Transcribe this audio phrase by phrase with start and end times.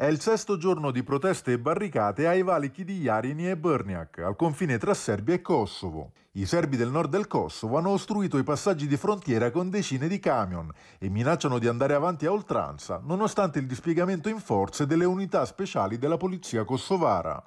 [0.00, 4.34] È il sesto giorno di proteste e barricate ai valichi di Jarini e Brnjak, al
[4.34, 6.12] confine tra Serbia e Kosovo.
[6.32, 10.18] I serbi del nord del Kosovo hanno ostruito i passaggi di frontiera con decine di
[10.18, 15.44] camion e minacciano di andare avanti a oltranza, nonostante il dispiegamento in forze delle unità
[15.44, 17.44] speciali della polizia kosovara.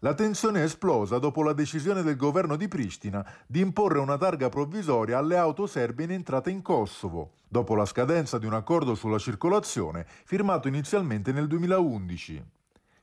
[0.00, 4.48] La tensione è esplosa dopo la decisione del governo di Pristina di imporre una targa
[4.48, 9.18] provvisoria alle auto serbe in entrata in Kosovo, dopo la scadenza di un accordo sulla
[9.18, 12.44] circolazione firmato inizialmente nel 2011.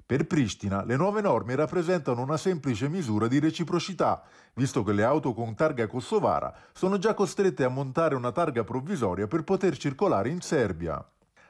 [0.06, 5.34] Per Pristina le nuove norme rappresentano una semplice misura di reciprocità, visto che le auto
[5.34, 10.40] con targa kosovara sono già costrette a montare una targa provvisoria per poter circolare in
[10.40, 11.06] Serbia.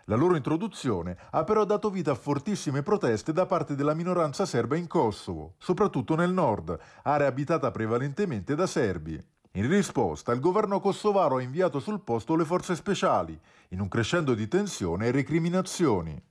[0.08, 4.76] La loro introduzione ha però dato vita a fortissime proteste da parte della minoranza serba
[4.76, 9.20] in Kosovo, soprattutto nel nord, area abitata prevalentemente da serbi.
[9.54, 14.36] In risposta, il governo kosovaro ha inviato sul posto le forze speciali, in un crescendo
[14.36, 16.22] di tensione e recriminazioni.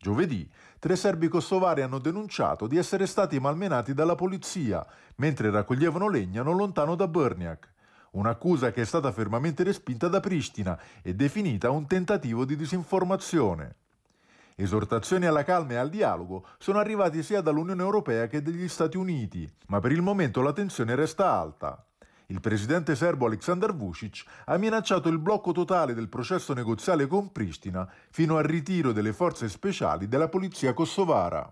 [0.00, 0.50] Giovedì,
[0.80, 4.84] tre serbi kosovari hanno denunciato di essere stati malmenati dalla polizia
[5.16, 7.71] mentre raccoglievano legna non lontano da Brnjak
[8.12, 13.76] un'accusa che è stata fermamente respinta da Pristina e definita un tentativo di disinformazione.
[14.54, 19.50] Esortazioni alla calma e al dialogo sono arrivati sia dall'Unione Europea che dagli Stati Uniti,
[19.68, 21.84] ma per il momento la tensione resta alta.
[22.26, 27.86] Il presidente serbo Aleksandar Vucic ha minacciato il blocco totale del processo negoziale con Pristina
[28.10, 31.50] fino al ritiro delle forze speciali della polizia kosovara.